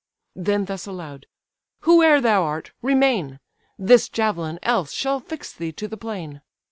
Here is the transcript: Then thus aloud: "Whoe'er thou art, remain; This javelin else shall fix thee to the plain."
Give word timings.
Then 0.35 0.65
thus 0.65 0.87
aloud: 0.87 1.27
"Whoe'er 1.81 2.19
thou 2.21 2.41
art, 2.41 2.71
remain; 2.81 3.39
This 3.77 4.09
javelin 4.09 4.57
else 4.63 4.91
shall 4.93 5.19
fix 5.19 5.53
thee 5.53 5.71
to 5.73 5.87
the 5.87 5.95
plain." 5.95 6.41